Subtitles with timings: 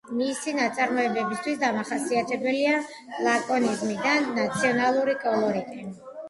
[0.19, 2.79] მისი ნაწარმოებებისთვის დამახასიათებელია
[3.27, 5.87] ლაკონიზმი და ნაციონალური კოლორიტი.